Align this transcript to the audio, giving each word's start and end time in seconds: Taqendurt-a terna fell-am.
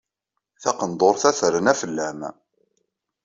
Taqendurt-a 0.61 1.31
terna 1.39 1.73
fell-am. 1.81 2.21